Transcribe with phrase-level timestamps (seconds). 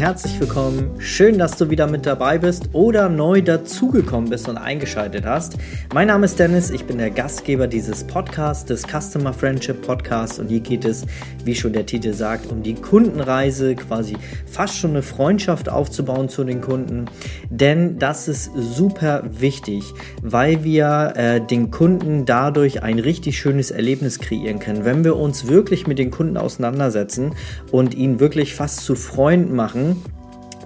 [0.00, 0.98] Herzlich willkommen.
[0.98, 5.58] Schön, dass du wieder mit dabei bist oder neu dazugekommen bist und eingeschaltet hast.
[5.92, 10.48] Mein Name ist Dennis, ich bin der Gastgeber dieses Podcasts, des Customer Friendship Podcasts und
[10.48, 11.04] hier geht es,
[11.44, 16.44] wie schon der Titel sagt, um die Kundenreise, quasi fast schon eine Freundschaft aufzubauen zu
[16.44, 17.04] den Kunden.
[17.50, 19.84] Denn das ist super wichtig,
[20.22, 24.86] weil wir äh, den Kunden dadurch ein richtig schönes Erlebnis kreieren können.
[24.86, 27.34] Wenn wir uns wirklich mit den Kunden auseinandersetzen
[27.70, 29.89] und ihn wirklich fast zu Freunden machen,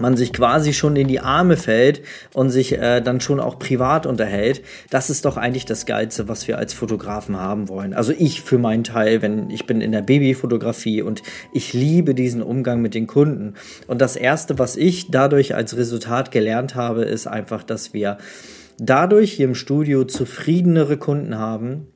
[0.00, 4.06] man sich quasi schon in die Arme fällt und sich äh, dann schon auch privat
[4.06, 7.94] unterhält, das ist doch eigentlich das Geilste, was wir als Fotografen haben wollen.
[7.94, 12.42] Also ich für meinen Teil, wenn ich bin in der Babyfotografie und ich liebe diesen
[12.42, 13.54] Umgang mit den Kunden.
[13.86, 18.18] Und das Erste, was ich dadurch als Resultat gelernt habe, ist einfach, dass wir
[18.78, 21.86] dadurch hier im Studio zufriedenere Kunden haben,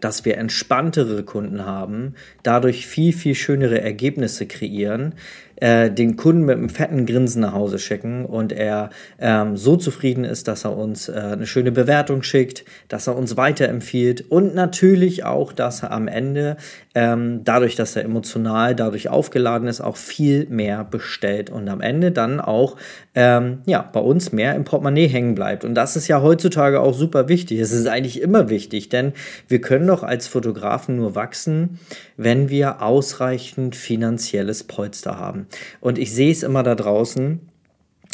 [0.00, 5.14] dass wir entspanntere Kunden haben, dadurch viel, viel schönere Ergebnisse kreieren,
[5.62, 10.24] äh, den Kunden mit einem fetten Grinsen nach Hause schicken und er ähm, so zufrieden
[10.24, 15.22] ist, dass er uns äh, eine schöne Bewertung schickt, dass er uns weiterempfiehlt und natürlich
[15.22, 16.56] auch, dass er am Ende
[16.96, 22.10] ähm, dadurch, dass er emotional dadurch aufgeladen ist, auch viel mehr bestellt und am Ende
[22.10, 22.76] dann auch
[23.14, 26.94] ähm, ja bei uns mehr im Portemonnaie hängen bleibt und das ist ja heutzutage auch
[26.94, 27.60] super wichtig.
[27.60, 29.12] Es ist eigentlich immer wichtig, denn
[29.46, 31.78] wir können doch als Fotografen nur wachsen,
[32.16, 35.46] wenn wir ausreichend finanzielles Polster haben.
[35.80, 37.40] Und ich sehe es immer da draußen.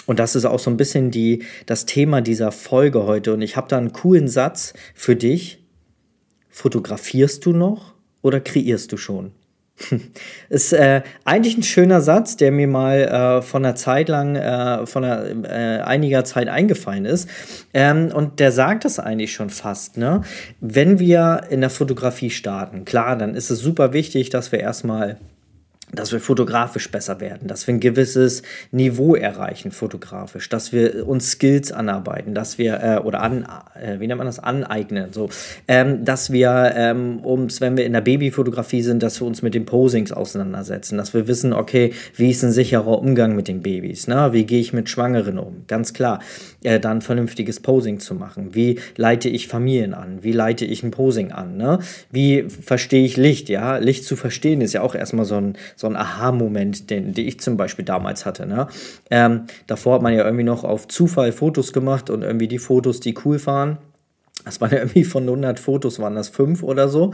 [0.06, 3.34] Und das ist auch so ein bisschen die, das Thema dieser Folge heute.
[3.34, 5.64] Und ich habe da einen coolen Satz für dich.
[6.48, 9.33] Fotografierst du noch oder kreierst du schon?
[10.48, 14.86] ist äh, eigentlich ein schöner Satz, der mir mal äh, von einer Zeit lang, äh,
[14.86, 17.28] von einer, äh, einiger Zeit eingefallen ist.
[17.75, 19.96] Ähm, und der sagt das eigentlich schon fast.
[19.96, 20.23] Ne?
[20.61, 25.18] Wenn wir in der Fotografie starten, klar, dann ist es super wichtig, dass wir erstmal
[25.93, 31.33] dass wir fotografisch besser werden, dass wir ein gewisses Niveau erreichen fotografisch, dass wir uns
[31.33, 33.47] Skills anarbeiten, dass wir äh, oder an
[33.81, 35.29] äh, wie nennt man das aneignen, so
[35.67, 39.55] ähm, dass wir ähm, uns, wenn wir in der Babyfotografie sind, dass wir uns mit
[39.55, 44.09] den Posings auseinandersetzen, dass wir wissen, okay, wie ist ein sicherer Umgang mit den Babys,
[44.09, 44.33] ne?
[44.33, 45.65] Wie gehe ich mit Schwangeren um?
[45.67, 46.20] Ganz klar,
[46.63, 48.55] äh, dann vernünftiges Posing zu machen.
[48.55, 50.19] Wie leite ich Familien an?
[50.23, 51.57] Wie leite ich ein Posing an?
[51.57, 51.79] Ne?
[52.11, 53.49] Wie verstehe ich Licht?
[53.49, 57.28] Ja, Licht zu verstehen ist ja auch erstmal so ein so ein Aha-Moment, den, den
[57.28, 58.46] ich zum Beispiel damals hatte.
[58.46, 58.66] Ne?
[59.11, 62.98] Ähm, davor hat man ja irgendwie noch auf Zufall Fotos gemacht und irgendwie die Fotos,
[62.98, 63.78] die cool waren,
[64.48, 67.13] das waren ja irgendwie von 100 Fotos, waren das fünf oder so.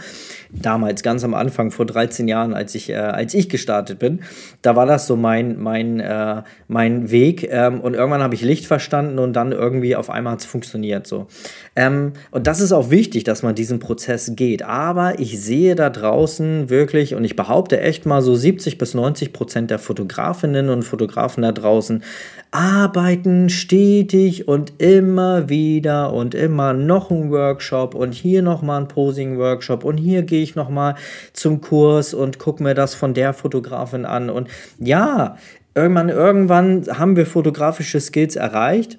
[0.50, 4.20] Damals, ganz am Anfang, vor 13 Jahren, als ich, äh, als ich gestartet bin,
[4.62, 7.48] da war das so mein, mein, äh, mein Weg.
[7.50, 11.08] Ähm, und irgendwann habe ich Licht verstanden und dann irgendwie auf einmal hat es funktioniert.
[11.08, 11.26] So.
[11.74, 14.62] Ähm, und das ist auch wichtig, dass man diesen Prozess geht.
[14.62, 19.32] Aber ich sehe da draußen wirklich, und ich behaupte echt mal so 70 bis 90
[19.32, 22.04] Prozent der Fotografinnen und Fotografen da draußen
[22.54, 29.82] arbeiten stetig und immer wieder und immer noch ein Workshop und hier nochmal ein Posing-Workshop
[29.82, 30.94] und hier gehe ich nochmal
[31.32, 34.30] zum Kurs und gucke mir das von der Fotografin an.
[34.30, 34.48] Und
[34.78, 35.36] ja,
[35.74, 38.98] irgendwann, irgendwann haben wir fotografische Skills erreicht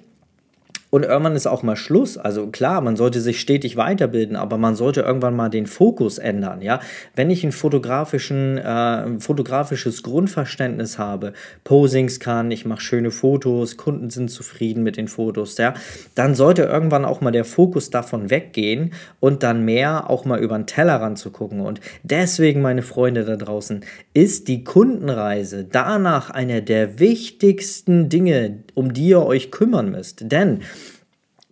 [0.96, 2.16] und irgendwann ist auch mal Schluss.
[2.16, 6.62] Also klar, man sollte sich stetig weiterbilden, aber man sollte irgendwann mal den Fokus ändern.
[6.62, 6.80] Ja,
[7.14, 11.34] wenn ich ein fotografischen, äh, fotografisches Grundverständnis habe,
[11.64, 15.74] Posings kann, ich mache schöne Fotos, Kunden sind zufrieden mit den Fotos, ja,
[16.14, 20.56] dann sollte irgendwann auch mal der Fokus davon weggehen und dann mehr auch mal über
[20.56, 21.60] den Tellerrand zu gucken.
[21.60, 23.84] Und deswegen, meine Freunde da draußen,
[24.14, 30.30] ist die Kundenreise danach eine der wichtigsten Dinge, um die ihr euch kümmern müsst.
[30.30, 30.60] Denn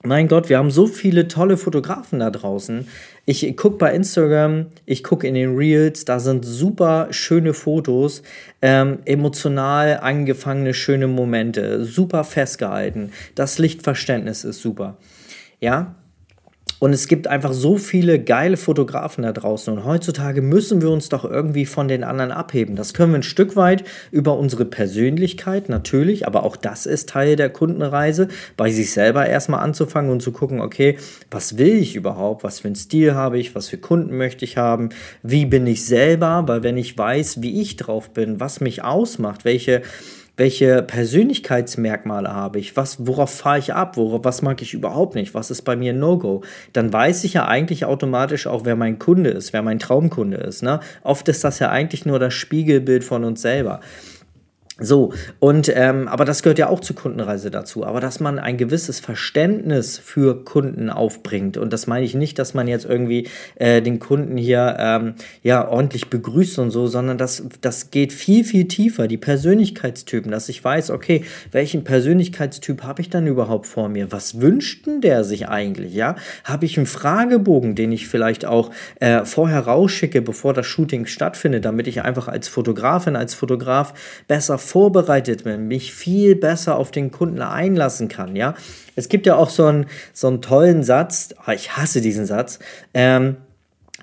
[0.04, 2.86] mein Gott, wir haben so viele tolle Fotografen da draußen.
[3.24, 8.22] Ich gucke bei Instagram, ich gucke in den Reels, da sind super schöne Fotos,
[8.60, 13.12] ähm, emotional angefangene schöne Momente, super festgehalten.
[13.34, 14.98] Das Lichtverständnis ist super.
[15.58, 15.94] Ja,
[16.84, 19.72] und es gibt einfach so viele geile Fotografen da draußen.
[19.72, 22.76] Und heutzutage müssen wir uns doch irgendwie von den anderen abheben.
[22.76, 27.36] Das können wir ein Stück weit über unsere Persönlichkeit natürlich, aber auch das ist Teil
[27.36, 28.28] der Kundenreise,
[28.58, 30.98] bei sich selber erstmal anzufangen und zu gucken, okay,
[31.30, 32.44] was will ich überhaupt?
[32.44, 33.54] Was für einen Stil habe ich?
[33.54, 34.90] Was für Kunden möchte ich haben?
[35.22, 36.42] Wie bin ich selber?
[36.46, 39.80] Weil wenn ich weiß, wie ich drauf bin, was mich ausmacht, welche
[40.36, 45.34] welche Persönlichkeitsmerkmale habe ich, was, worauf fahre ich ab, worauf, was mag ich überhaupt nicht,
[45.34, 46.42] was ist bei mir No-Go,
[46.72, 50.62] dann weiß ich ja eigentlich automatisch auch, wer mein Kunde ist, wer mein Traumkunde ist.
[50.62, 50.80] Ne?
[51.02, 53.80] Oft ist das ja eigentlich nur das Spiegelbild von uns selber.
[54.80, 57.86] So, und ähm, aber das gehört ja auch zur Kundenreise dazu.
[57.86, 61.56] Aber dass man ein gewisses Verständnis für Kunden aufbringt.
[61.56, 65.68] Und das meine ich nicht, dass man jetzt irgendwie äh, den Kunden hier ähm, ja
[65.68, 69.06] ordentlich begrüßt und so, sondern das, das geht viel, viel tiefer.
[69.06, 71.22] Die Persönlichkeitstypen, dass ich weiß, okay,
[71.52, 74.10] welchen Persönlichkeitstyp habe ich dann überhaupt vor mir?
[74.10, 75.94] Was wünscht denn der sich eigentlich?
[75.94, 81.06] Ja, habe ich einen Fragebogen, den ich vielleicht auch äh, vorher rausschicke, bevor das Shooting
[81.06, 83.94] stattfindet, damit ich einfach als Fotografin, als Fotograf
[84.26, 88.54] besser vorbereitet bin, mich viel besser auf den Kunden einlassen kann, ja.
[88.96, 92.58] Es gibt ja auch so einen, so einen tollen Satz, oh, ich hasse diesen Satz,
[92.94, 93.36] ähm,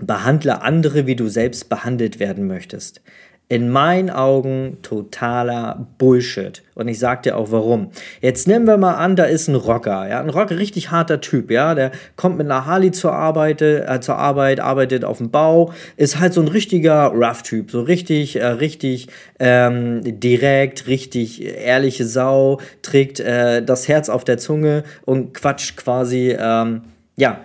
[0.02, 3.02] behandle andere, wie du selbst behandelt werden möchtest
[3.52, 6.64] in meinen Augen totaler Bullshit.
[6.74, 7.92] Und ich sag dir auch warum.
[8.22, 11.52] Jetzt nehmen wir mal an, da ist ein Rocker, ja, ein Rocker, richtig harter Typ,
[11.52, 15.74] ja, der kommt mit einer Harley zur Arbeit, äh, zur Arbeit, arbeitet auf dem Bau,
[15.98, 22.62] ist halt so ein richtiger Rough-Typ, so richtig, äh, richtig ähm, direkt, richtig ehrliche Sau,
[22.82, 26.84] trägt äh, das Herz auf der Zunge und quatscht quasi, ähm,
[27.18, 27.42] ja,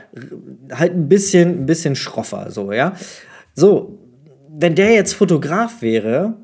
[0.70, 2.92] halt ein bisschen, ein bisschen schroffer, so, ja.
[3.56, 3.98] So,
[4.58, 6.34] wenn der jetzt Fotograf wäre,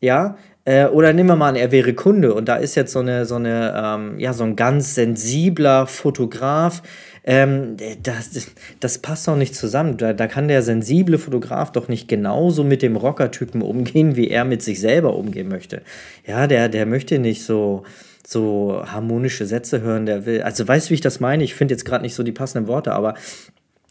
[0.00, 3.00] ja, äh, oder nehmen wir mal an, er wäre Kunde und da ist jetzt so
[3.00, 6.82] eine, so eine, ähm, ja, so ein ganz sensibler Fotograf,
[7.24, 9.96] ähm, das, das passt doch nicht zusammen.
[9.96, 14.44] Da, da kann der sensible Fotograf doch nicht genauso mit dem Rockertypen umgehen, wie er
[14.44, 15.82] mit sich selber umgehen möchte.
[16.26, 17.84] Ja, der, der möchte nicht so,
[18.26, 21.44] so harmonische Sätze hören, der will, also weißt du, wie ich das meine?
[21.44, 23.14] Ich finde jetzt gerade nicht so die passenden Worte, aber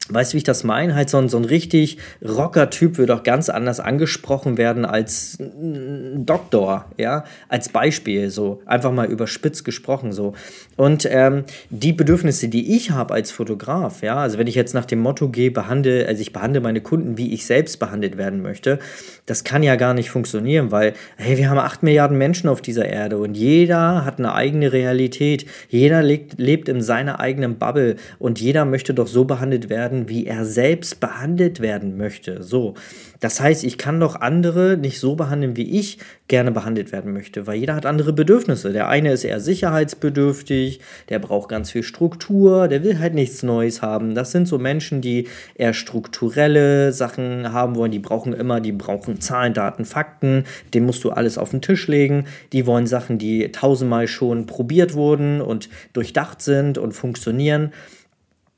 [0.10, 0.96] Weißt du, wie ich das meine?
[0.96, 6.26] Halt so ein, so ein richtig Rocker-Typ würde auch ganz anders angesprochen werden als ein
[6.26, 10.34] Doktor, ja, als Beispiel, so einfach mal überspitzt gesprochen, so.
[10.76, 14.84] Und ähm, die Bedürfnisse, die ich habe als Fotograf, ja, also wenn ich jetzt nach
[14.84, 18.80] dem Motto gehe, behandle, also ich behandle meine Kunden, wie ich selbst behandelt werden möchte,
[19.26, 22.86] das kann ja gar nicht funktionieren, weil, hey, wir haben acht Milliarden Menschen auf dieser
[22.86, 28.42] Erde und jeder hat eine eigene Realität, jeder lebt, lebt in seiner eigenen Bubble und
[28.42, 32.44] jeder möchte doch so behandelt werden, werden, wie er selbst behandelt werden möchte.
[32.44, 32.74] So.
[33.20, 37.48] Das heißt, ich kann doch andere nicht so behandeln, wie ich gerne behandelt werden möchte,
[37.48, 38.74] weil jeder hat andere Bedürfnisse.
[38.74, 40.80] Der eine ist eher sicherheitsbedürftig,
[41.10, 44.16] der braucht ganz viel Struktur, der will halt nichts Neues haben.
[44.16, 49.22] Das sind so Menschen, die eher strukturelle Sachen haben wollen, die brauchen immer, die brauchen
[49.22, 52.26] Zahlen, Daten, Fakten, dem musst du alles auf den Tisch legen.
[52.52, 57.72] Die wollen Sachen, die tausendmal schon probiert wurden und durchdacht sind und funktionieren.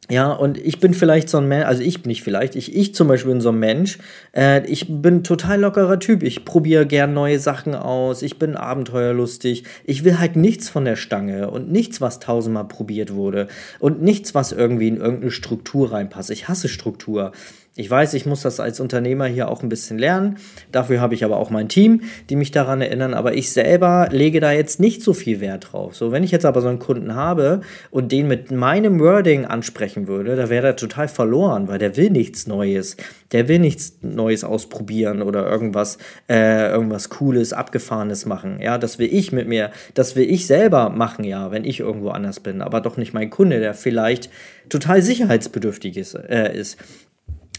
[0.09, 2.93] Ja, und ich bin vielleicht so ein Mensch, also ich bin nicht vielleicht, ich, ich
[2.93, 3.97] zum Beispiel bin so ein Mensch,
[4.35, 9.63] äh, ich bin total lockerer Typ, ich probiere gern neue Sachen aus, ich bin abenteuerlustig,
[9.83, 13.47] ich will halt nichts von der Stange und nichts, was tausendmal probiert wurde
[13.79, 16.29] und nichts, was irgendwie in irgendeine Struktur reinpasst.
[16.29, 17.31] Ich hasse Struktur.
[17.77, 20.37] Ich weiß, ich muss das als Unternehmer hier auch ein bisschen lernen.
[20.71, 23.13] Dafür habe ich aber auch mein Team, die mich daran erinnern.
[23.13, 25.93] Aber ich selber lege da jetzt nicht so viel Wert drauf.
[25.93, 27.59] So, wenn ich jetzt aber so einen Kunden habe
[27.91, 32.11] und den mit meinem Wording ansprechen würde, da wäre der total verloren, weil der will
[32.11, 32.95] nichts Neues.
[33.33, 35.97] Der will nichts Neues ausprobieren oder irgendwas,
[36.29, 38.61] äh, irgendwas Cooles, Abgefahrenes machen.
[38.61, 42.11] Ja, das will ich mit mir, das will ich selber machen, ja, wenn ich irgendwo
[42.11, 42.61] anders bin.
[42.61, 44.29] Aber doch nicht mein Kunde, der vielleicht
[44.69, 46.15] total sicherheitsbedürftig ist.
[46.15, 46.77] Äh, ist.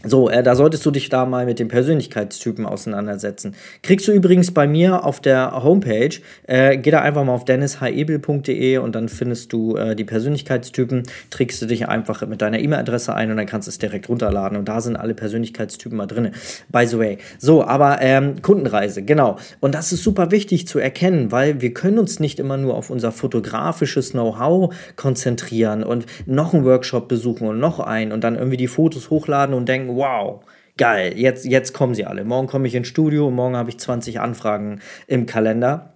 [0.05, 3.55] So, äh, da solltest du dich da mal mit den Persönlichkeitstypen auseinandersetzen.
[3.81, 6.11] Kriegst du übrigens bei mir auf der Homepage,
[6.45, 11.01] äh, geh da einfach mal auf dennishabel.de und dann findest du äh, die Persönlichkeitstypen,
[11.31, 14.55] trägst du dich einfach mit deiner E-Mail-Adresse ein und dann kannst du es direkt runterladen
[14.55, 16.29] und da sind alle Persönlichkeitstypen mal drin.
[16.71, 17.17] By the way.
[17.39, 19.37] So, aber ähm, Kundenreise, genau.
[19.61, 22.91] Und das ist super wichtig zu erkennen, weil wir können uns nicht immer nur auf
[22.91, 28.57] unser fotografisches Know-how konzentrieren und noch einen Workshop besuchen und noch einen und dann irgendwie
[28.57, 30.43] die Fotos hochladen und denken, wow,
[30.77, 32.23] geil, jetzt, jetzt kommen sie alle.
[32.23, 35.93] Morgen komme ich ins Studio morgen habe ich 20 Anfragen im Kalender.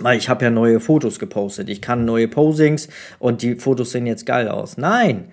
[0.00, 1.68] Weil ich habe ja neue Fotos gepostet.
[1.68, 4.78] Ich kann neue Posings und die Fotos sehen jetzt geil aus.
[4.78, 5.32] Nein,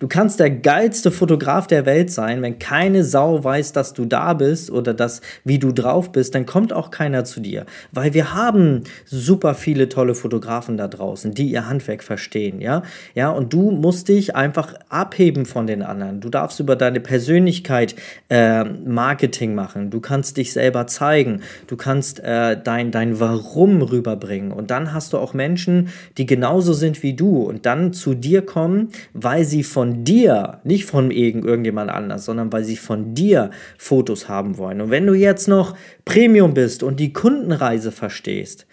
[0.00, 4.32] Du kannst der geilste Fotograf der Welt sein, wenn keine Sau weiß, dass du da
[4.32, 7.66] bist oder dass, wie du drauf bist, dann kommt auch keiner zu dir.
[7.92, 12.82] Weil wir haben super viele tolle Fotografen da draußen, die ihr Handwerk verstehen, ja?
[13.14, 16.22] Ja, und du musst dich einfach abheben von den anderen.
[16.22, 17.94] Du darfst über deine Persönlichkeit
[18.30, 19.90] äh, Marketing machen.
[19.90, 21.42] Du kannst dich selber zeigen.
[21.66, 24.50] Du kannst äh, dein, dein Warum rüberbringen.
[24.50, 28.40] Und dann hast du auch Menschen, die genauso sind wie du und dann zu dir
[28.40, 34.28] kommen, weil sie von dir, nicht von irgendjemand anders, sondern weil sie von dir Fotos
[34.28, 34.80] haben wollen.
[34.80, 38.66] Und wenn du jetzt noch Premium bist und die Kundenreise verstehst,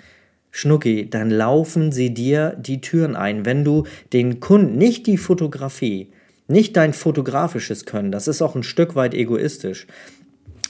[0.51, 3.45] Schnucki, dann laufen sie dir die Türen ein.
[3.45, 3.83] Wenn du
[4.13, 6.09] den Kunden, nicht die Fotografie,
[6.47, 9.85] nicht dein fotografisches Können, das ist auch ein Stück weit egoistisch,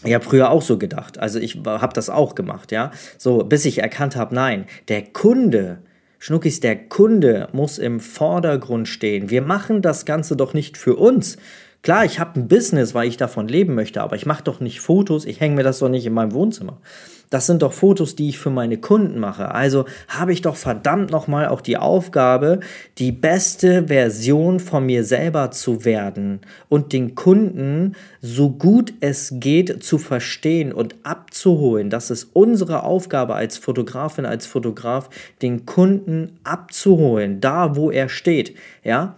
[0.03, 1.17] ich habe früher auch so gedacht.
[1.17, 2.91] Also ich habe das auch gemacht, ja.
[3.17, 5.79] So, bis ich erkannt habe, nein, der Kunde,
[6.19, 9.29] Schnuckis, der Kunde muss im Vordergrund stehen.
[9.29, 11.37] Wir machen das Ganze doch nicht für uns.
[11.83, 14.81] Klar, ich habe ein Business, weil ich davon leben möchte, aber ich mache doch nicht
[14.81, 16.81] Fotos, ich hänge mir das doch nicht in meinem Wohnzimmer.
[17.29, 19.51] Das sind doch Fotos, die ich für meine Kunden mache.
[19.53, 22.61] Also habe ich doch verdammt nochmal auch die Aufgabe,
[22.97, 29.83] die beste Version von mir selber zu werden und den Kunden so gut es geht
[29.83, 31.89] zu verstehen und abzuholen.
[31.89, 35.09] Das ist unsere Aufgabe als Fotografin, als Fotograf,
[35.41, 38.55] den Kunden abzuholen, da wo er steht.
[38.83, 39.15] Ja,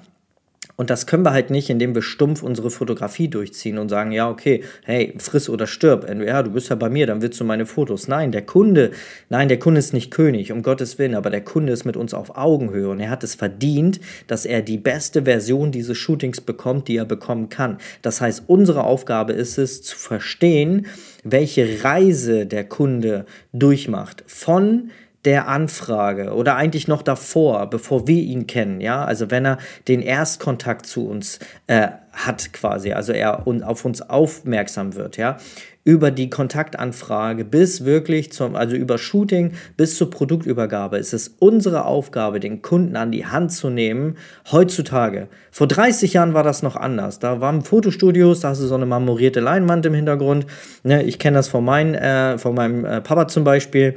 [0.79, 4.29] und das können wir halt nicht, indem wir stumpf unsere Fotografie durchziehen und sagen, ja,
[4.29, 6.09] okay, hey, friss oder stirb.
[6.25, 8.07] Ja, du bist ja bei mir, dann willst du meine Fotos.
[8.07, 8.91] Nein, der Kunde,
[9.27, 12.13] nein, der Kunde ist nicht König, um Gottes Willen, aber der Kunde ist mit uns
[12.13, 16.87] auf Augenhöhe und er hat es verdient, dass er die beste Version dieses Shootings bekommt,
[16.87, 17.79] die er bekommen kann.
[18.01, 20.87] Das heißt, unsere Aufgabe ist es, zu verstehen,
[21.25, 24.23] welche Reise der Kunde durchmacht.
[24.27, 24.91] Von
[25.25, 29.57] der Anfrage oder eigentlich noch davor, bevor wir ihn kennen, ja, also wenn er
[29.87, 35.37] den Erstkontakt zu uns äh, hat quasi, also er auf uns aufmerksam wird, ja,
[35.83, 41.85] über die Kontaktanfrage bis wirklich zum, also über Shooting bis zur Produktübergabe ist es unsere
[41.85, 44.15] Aufgabe, den Kunden an die Hand zu nehmen.
[44.51, 45.29] Heutzutage.
[45.51, 47.17] Vor 30 Jahren war das noch anders.
[47.17, 50.45] Da waren Fotostudios, da hast du so eine marmorierte Leinwand im Hintergrund.
[50.83, 53.95] Ne, ich kenne das von, mein, äh, von meinem äh, Papa zum Beispiel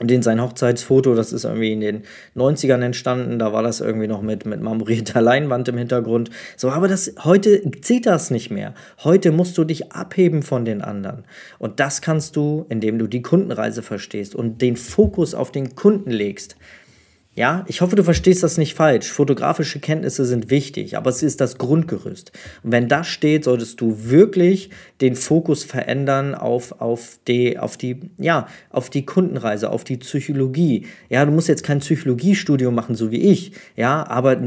[0.00, 2.02] den sein Hochzeitsfoto, das ist irgendwie in den
[2.36, 6.30] 90ern entstanden, da war das irgendwie noch mit, mit marmorierter Leinwand im Hintergrund.
[6.56, 8.74] So, aber das, heute zieht das nicht mehr.
[9.04, 11.24] Heute musst du dich abheben von den anderen.
[11.58, 16.10] Und das kannst du, indem du die Kundenreise verstehst und den Fokus auf den Kunden
[16.10, 16.56] legst.
[17.36, 19.10] Ja, ich hoffe, du verstehst das nicht falsch.
[19.10, 22.30] Fotografische Kenntnisse sind wichtig, aber es ist das Grundgerüst.
[22.62, 28.10] Und wenn das steht, solltest du wirklich den Fokus verändern auf, auf, die, auf, die,
[28.18, 30.86] ja, auf die Kundenreise, auf die Psychologie.
[31.08, 33.52] Ja, du musst jetzt kein Psychologiestudium machen, so wie ich.
[33.74, 34.40] Ja, aber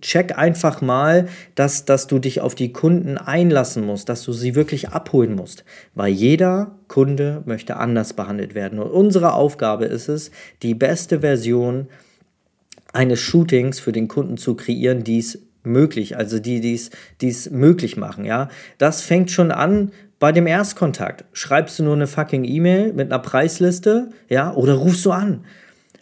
[0.00, 4.54] check einfach mal, dass, dass du dich auf die Kunden einlassen musst, dass du sie
[4.54, 5.64] wirklich abholen musst.
[5.94, 8.78] Weil jeder Kunde möchte anders behandelt werden.
[8.78, 10.30] Und unsere Aufgabe ist es,
[10.62, 11.88] die beste Version
[12.92, 16.90] eines Shootings für den Kunden zu kreieren, die es möglich, also die dies
[17.20, 18.48] dies möglich machen, ja.
[18.78, 21.24] Das fängt schon an bei dem Erstkontakt.
[21.32, 25.44] Schreibst du nur eine fucking E-Mail mit einer Preisliste, ja, oder rufst du an?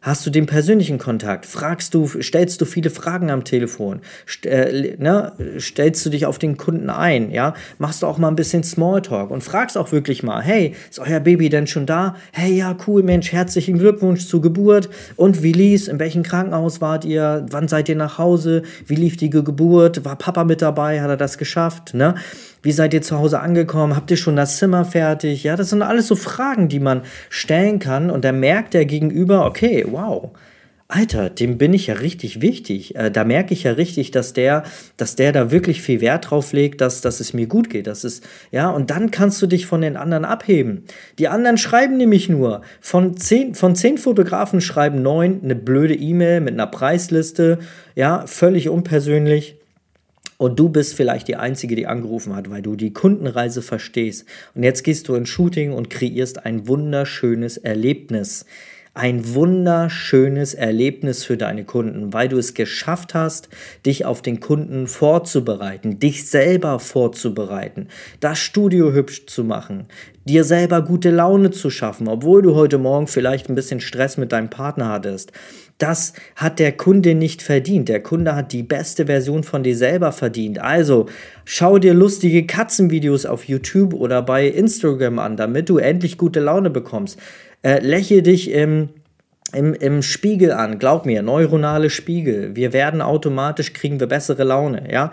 [0.02, 1.44] Hast du den persönlichen Kontakt?
[1.44, 4.00] Fragst du, stellst du viele Fragen am Telefon?
[4.26, 5.32] St äh, ne?
[5.58, 7.30] Stellst du dich auf den Kunden ein?
[7.30, 7.52] Ja?
[7.76, 11.20] Machst du auch mal ein bisschen Smalltalk und fragst auch wirklich mal, hey, ist euer
[11.20, 12.16] Baby denn schon da?
[12.32, 14.88] Hey, ja, cool, Mensch, herzlichen Glückwunsch zur Geburt.
[15.16, 15.86] Und wie lief's?
[15.86, 17.44] In welchem Krankenhaus wart ihr?
[17.50, 18.62] Wann seid ihr nach Hause?
[18.86, 20.06] Wie lief die Geburt?
[20.06, 21.02] War Papa mit dabei?
[21.02, 21.92] Hat er das geschafft?
[21.92, 22.14] Ne?
[22.62, 23.96] Wie seid ihr zu Hause angekommen?
[23.96, 25.44] Habt ihr schon das Zimmer fertig?
[25.44, 28.10] Ja, das sind alles so Fragen, die man stellen kann.
[28.10, 30.32] Und da merkt der Gegenüber, okay, wow.
[30.90, 32.96] Alter, dem bin ich ja richtig wichtig.
[32.96, 34.64] Äh, da merke ich ja richtig, dass der,
[34.96, 37.86] dass der da wirklich viel Wert drauf legt, dass, dass es mir gut geht.
[37.86, 40.84] Das ist, ja, und dann kannst du dich von den anderen abheben.
[41.18, 46.40] Die anderen schreiben nämlich nur, von zehn, von zehn Fotografen schreiben neun eine blöde E-Mail
[46.40, 47.60] mit einer Preisliste,
[47.94, 49.56] ja, völlig unpersönlich.
[50.38, 54.24] Und du bist vielleicht die Einzige, die angerufen hat, weil du die Kundenreise verstehst.
[54.54, 58.46] Und jetzt gehst du ins Shooting und kreierst ein wunderschönes Erlebnis.
[58.92, 63.48] Ein wunderschönes Erlebnis für deine Kunden, weil du es geschafft hast,
[63.86, 67.86] dich auf den Kunden vorzubereiten, dich selber vorzubereiten,
[68.18, 69.86] das Studio hübsch zu machen,
[70.24, 74.32] dir selber gute Laune zu schaffen, obwohl du heute Morgen vielleicht ein bisschen Stress mit
[74.32, 75.30] deinem Partner hattest.
[75.78, 77.88] Das hat der Kunde nicht verdient.
[77.88, 80.58] Der Kunde hat die beste Version von dir selber verdient.
[80.58, 81.06] Also
[81.44, 86.68] schau dir lustige Katzenvideos auf YouTube oder bei Instagram an, damit du endlich gute Laune
[86.68, 87.18] bekommst.
[87.62, 88.90] Äh, lächle dich im
[89.52, 92.54] im, im Spiegel an, glaub mir, neuronale Spiegel.
[92.54, 95.10] Wir werden automatisch, kriegen wir bessere Laune, ja.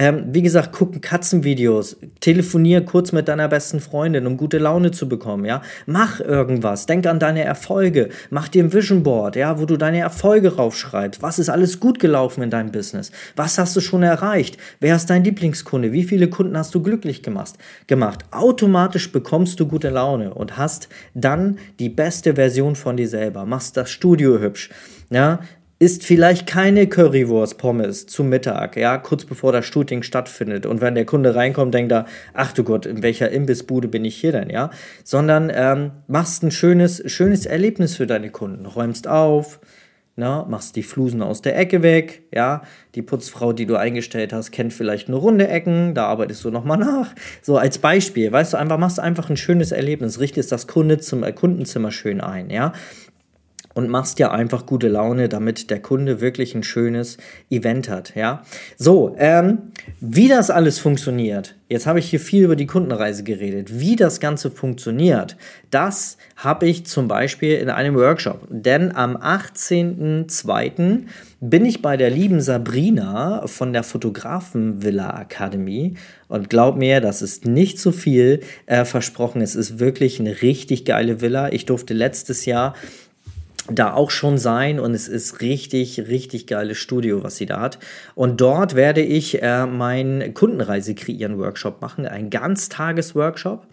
[0.00, 5.10] Ähm, wie gesagt, gucken Katzenvideos, telefonier kurz mit deiner besten Freundin, um gute Laune zu
[5.10, 5.60] bekommen, ja.
[5.84, 9.98] Mach irgendwas, denk an deine Erfolge, mach dir ein Vision Board, ja, wo du deine
[9.98, 11.20] Erfolge raufschreibst.
[11.20, 13.12] Was ist alles gut gelaufen in deinem Business?
[13.36, 14.56] Was hast du schon erreicht?
[14.80, 15.92] Wer ist dein Lieblingskunde?
[15.92, 17.58] Wie viele Kunden hast du glücklich gemacht?
[17.86, 18.24] gemacht?
[18.30, 23.44] Automatisch bekommst du gute Laune und hast dann die beste Version von dir selber.
[23.44, 24.70] Machst das Studio hübsch.
[25.10, 25.40] Ja,
[25.80, 30.66] isst vielleicht keine Currywurst Pommes zum Mittag, ja, kurz bevor das Shooting stattfindet.
[30.66, 34.16] Und wenn der Kunde reinkommt, denkt er, ach du Gott, in welcher Imbissbude bin ich
[34.16, 34.70] hier denn, ja?
[35.04, 39.58] Sondern ähm, machst ein schönes, schönes Erlebnis für deine Kunden, räumst auf,
[40.16, 42.60] ne, machst die Flusen aus der Ecke weg, ja,
[42.94, 46.76] die Putzfrau, die du eingestellt hast, kennt vielleicht nur runde Ecken, da arbeitest du nochmal
[46.76, 47.14] nach.
[47.40, 51.22] So als Beispiel, weißt du, einfach machst einfach ein schönes Erlebnis, richtest das Kunde zum,
[51.22, 52.74] äh, Kundenzimmer schön ein, ja
[53.74, 57.18] und machst ja einfach gute Laune, damit der Kunde wirklich ein schönes
[57.50, 58.42] Event hat, ja.
[58.76, 59.58] So, ähm,
[60.00, 64.18] wie das alles funktioniert, jetzt habe ich hier viel über die Kundenreise geredet, wie das
[64.18, 65.36] Ganze funktioniert,
[65.70, 71.04] das habe ich zum Beispiel in einem Workshop, denn am 18.02.
[71.40, 75.94] bin ich bei der lieben Sabrina von der Fotografenvilla Akademie
[76.26, 80.84] und glaub mir, das ist nicht zu viel äh, versprochen, es ist wirklich eine richtig
[80.84, 81.52] geile Villa.
[81.52, 82.74] Ich durfte letztes Jahr
[83.70, 87.78] da auch schon sein und es ist richtig, richtig geiles Studio, was sie da hat.
[88.14, 93.66] Und dort werde ich äh, meinen Kundenreise kreieren Workshop machen, ein Ganztages-Workshop.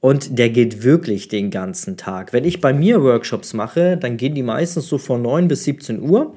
[0.00, 2.32] Und der geht wirklich den ganzen Tag.
[2.32, 6.00] Wenn ich bei mir Workshops mache, dann gehen die meistens so von 9 bis 17
[6.00, 6.34] Uhr.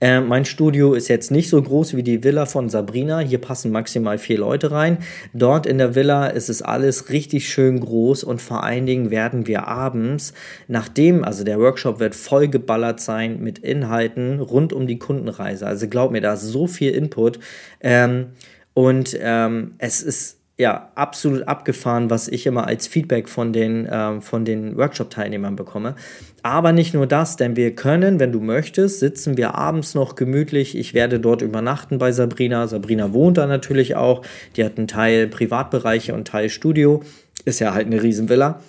[0.00, 3.18] Äh, mein Studio ist jetzt nicht so groß wie die Villa von Sabrina.
[3.18, 4.98] Hier passen maximal vier Leute rein.
[5.34, 9.46] Dort in der Villa ist es alles richtig schön groß und vor allen Dingen werden
[9.46, 10.34] wir abends,
[10.68, 15.66] nachdem, also der Workshop wird voll geballert sein mit Inhalten rund um die Kundenreise.
[15.66, 17.40] Also glaub mir, da ist so viel Input.
[17.80, 18.28] Ähm,
[18.74, 24.18] und ähm, es ist ja, absolut abgefahren, was ich immer als Feedback von den, äh,
[24.40, 25.94] den Workshop-Teilnehmern bekomme.
[26.42, 30.76] Aber nicht nur das, denn wir können, wenn du möchtest, sitzen wir abends noch gemütlich.
[30.76, 32.66] Ich werde dort übernachten bei Sabrina.
[32.66, 34.22] Sabrina wohnt da natürlich auch.
[34.56, 37.02] Die hat einen Teil Privatbereiche und Teil Studio.
[37.44, 38.60] Ist ja halt eine Riesenvilla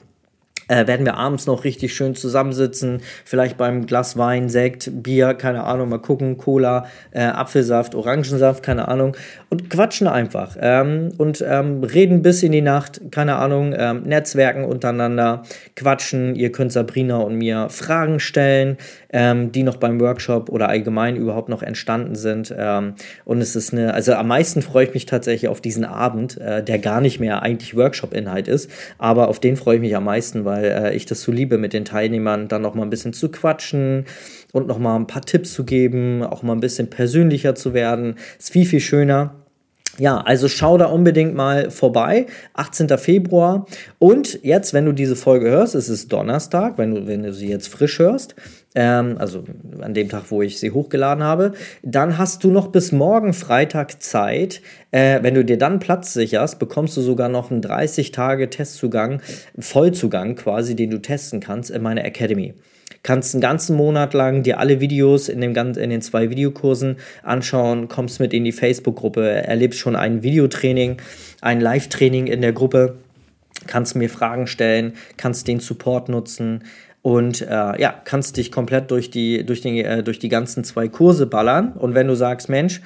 [0.69, 5.65] äh, werden wir abends noch richtig schön zusammensitzen, vielleicht beim Glas Wein, Sekt, Bier, keine
[5.65, 9.17] Ahnung, mal gucken, Cola, äh, Apfelsaft, Orangensaft, keine Ahnung
[9.49, 14.63] und quatschen einfach ähm, und ähm, reden bis in die Nacht, keine Ahnung, ähm, Netzwerken
[14.63, 15.43] untereinander,
[15.75, 16.35] quatschen.
[16.35, 18.77] Ihr könnt Sabrina und mir Fragen stellen,
[19.11, 22.53] ähm, die noch beim Workshop oder allgemein überhaupt noch entstanden sind.
[22.57, 22.93] Ähm,
[23.25, 26.63] und es ist eine, also am meisten freue ich mich tatsächlich auf diesen Abend, äh,
[26.63, 30.45] der gar nicht mehr eigentlich Workshop-Inhalt ist, aber auf den freue ich mich am meisten,
[30.45, 33.29] weil äh, ich das so liebe, mit den Teilnehmern dann noch mal ein bisschen zu
[33.29, 34.05] quatschen
[34.51, 38.15] und noch mal ein paar Tipps zu geben, auch mal ein bisschen persönlicher zu werden.
[38.37, 39.35] Ist viel, viel schöner.
[39.99, 42.27] Ja, also schau da unbedingt mal vorbei.
[42.53, 42.97] 18.
[42.97, 43.65] Februar.
[43.97, 47.49] Und jetzt, wenn du diese Folge hörst, es ist Donnerstag, wenn du, wenn du sie
[47.49, 48.35] jetzt frisch hörst,
[48.75, 49.43] ähm, also
[49.81, 54.01] an dem Tag, wo ich sie hochgeladen habe, dann hast du noch bis morgen Freitag
[54.01, 54.61] Zeit.
[54.91, 59.21] Äh, wenn du dir dann Platz sicherst, bekommst du sogar noch einen 30 Tage Testzugang,
[59.57, 62.53] Vollzugang quasi, den du testen kannst in meiner Academy.
[63.01, 67.87] Kannst einen ganzen Monat lang dir alle Videos in, dem, in den zwei Videokursen anschauen,
[67.87, 70.97] kommst mit in die Facebook-Gruppe, erlebst schon ein Videotraining,
[71.41, 72.97] ein Live-Training in der Gruppe,
[73.67, 76.63] kannst mir Fragen stellen, kannst den Support nutzen
[77.01, 80.87] und äh, ja, kannst dich komplett durch die, durch, den, äh, durch die ganzen zwei
[80.87, 81.73] Kurse ballern.
[81.73, 82.81] Und wenn du sagst, Mensch,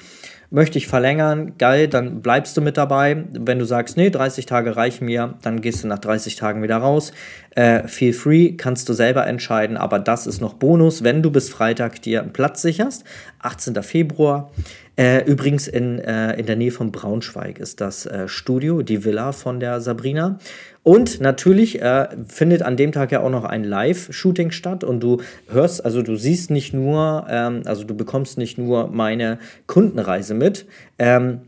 [0.53, 3.25] möchte ich verlängern, geil, dann bleibst du mit dabei.
[3.31, 6.77] Wenn du sagst, nee, 30 Tage reichen mir, dann gehst du nach 30 Tagen wieder
[6.77, 7.11] raus.
[7.55, 11.49] Äh, feel free, kannst du selber entscheiden, aber das ist noch Bonus, wenn du bis
[11.49, 13.03] Freitag dir einen Platz sicherst.
[13.39, 13.81] 18.
[13.81, 14.51] Februar.
[14.95, 19.31] Äh, übrigens in, äh, in der Nähe von Braunschweig ist das äh, Studio, die Villa
[19.31, 20.37] von der Sabrina.
[20.83, 25.21] Und natürlich äh, findet an dem Tag ja auch noch ein Live-Shooting statt und du
[25.47, 30.67] hörst, also du siehst nicht nur, ähm, also du bekommst nicht nur meine Kundenreise mit,
[30.99, 31.41] ähm,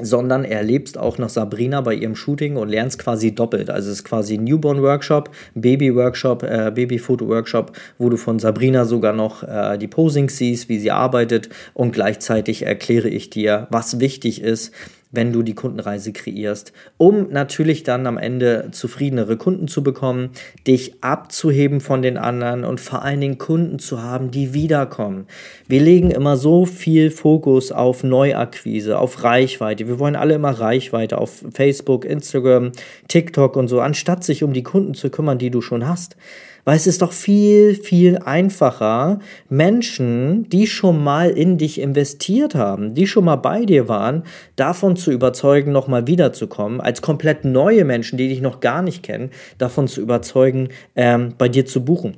[0.00, 3.70] sondern erlebst auch noch Sabrina bei ihrem Shooting und lernst quasi doppelt.
[3.70, 9.42] Also es ist quasi ein Newborn-Workshop, Baby-Workshop, äh, Baby-Foto-Workshop, wo du von Sabrina sogar noch
[9.42, 14.72] äh, die Posing siehst, wie sie arbeitet und gleichzeitig erkläre ich dir, was wichtig ist,
[15.14, 20.30] wenn du die Kundenreise kreierst, um natürlich dann am Ende zufriedenere Kunden zu bekommen,
[20.66, 25.26] dich abzuheben von den anderen und vor allen Dingen Kunden zu haben, die wiederkommen.
[25.68, 29.88] Wir legen immer so viel Fokus auf Neuakquise, auf Reichweite.
[29.88, 32.72] Wir wollen alle immer Reichweite auf Facebook, Instagram,
[33.08, 36.16] TikTok und so, anstatt sich um die Kunden zu kümmern, die du schon hast.
[36.64, 42.94] Weil es ist doch viel, viel einfacher, Menschen, die schon mal in dich investiert haben,
[42.94, 44.24] die schon mal bei dir waren,
[44.56, 49.30] davon zu überzeugen, nochmal wiederzukommen, als komplett neue Menschen, die dich noch gar nicht kennen,
[49.58, 52.16] davon zu überzeugen, ähm, bei dir zu buchen.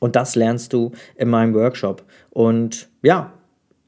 [0.00, 2.04] Und das lernst du in meinem Workshop.
[2.30, 3.32] Und ja,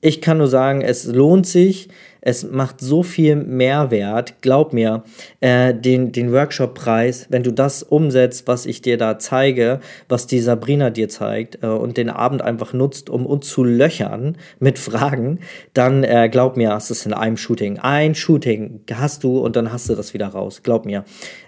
[0.05, 1.89] ich kann nur sagen, es lohnt sich,
[2.21, 5.03] es macht so viel Mehrwert, glaub mir,
[5.41, 10.41] äh, den, den Workshop-Preis, wenn du das umsetzt, was ich dir da zeige, was die
[10.41, 15.41] Sabrina dir zeigt äh, und den Abend einfach nutzt, um uns zu löchern mit Fragen,
[15.73, 17.79] dann äh, glaub mir, hast es in einem Shooting.
[17.79, 20.63] Ein Shooting hast du und dann hast du das wieder raus.
[20.63, 21.05] Glaub mir.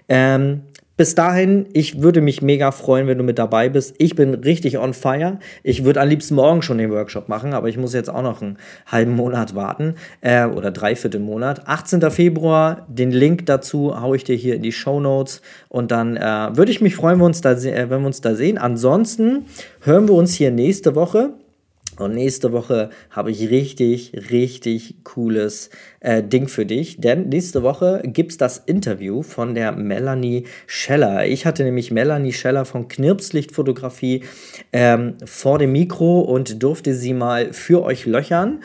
[0.09, 0.63] Ähm,
[0.97, 3.95] bis dahin, ich würde mich mega freuen, wenn du mit dabei bist.
[3.99, 5.39] Ich bin richtig on fire.
[5.61, 8.41] Ich würde am liebsten morgen schon den Workshop machen, aber ich muss jetzt auch noch
[8.41, 8.57] einen
[8.87, 11.67] halben Monat warten äh, oder dreiviertel Monat.
[11.67, 12.01] 18.
[12.09, 16.21] Februar, den Link dazu haue ich dir hier in die Show Notes und dann äh,
[16.57, 18.57] würde ich mich freuen, wenn wir, uns da, äh, wenn wir uns da sehen.
[18.57, 19.45] Ansonsten
[19.81, 21.33] hören wir uns hier nächste Woche.
[21.97, 28.01] Und nächste Woche habe ich richtig, richtig cooles äh, Ding für dich, denn nächste Woche
[28.05, 31.25] gibt es das Interview von der Melanie Scheller.
[31.25, 34.23] Ich hatte nämlich Melanie Scheller von Knirpslichtfotografie
[34.73, 38.59] ähm, vor dem Mikro und durfte sie mal für euch löchern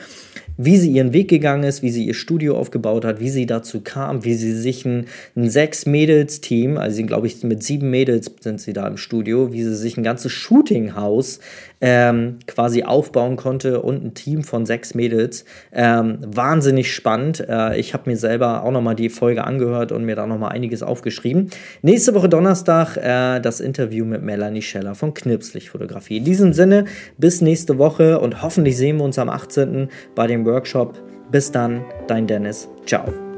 [0.57, 3.81] wie sie ihren Weg gegangen ist, wie sie ihr Studio aufgebaut hat, wie sie dazu
[3.81, 8.61] kam, wie sie sich ein, ein Sechs-Mädels-Team, also sie glaube ich mit sieben Mädels sind
[8.61, 11.41] sie da im Studio, wie sie sich ein ganzes Shooting-Haus
[11.83, 15.45] ähm, quasi aufbauen konnte und ein Team von sechs Mädels.
[15.73, 17.45] Ähm, wahnsinnig spannend.
[17.47, 20.83] Äh, ich habe mir selber auch nochmal die Folge angehört und mir da nochmal einiges
[20.83, 21.51] aufgeschrieben.
[21.83, 26.19] Nächste Woche Donnerstag äh, das Interview mit Melanie Scheller von Knipslich Fotografie.
[26.19, 26.85] In diesem Sinne,
[27.19, 29.89] bis nächste Woche und hoffentlich sehen wir uns am 18.
[30.15, 30.99] bei dem Workshop.
[31.33, 32.69] Bis dann, dein Dennis.
[32.87, 33.32] Ciao.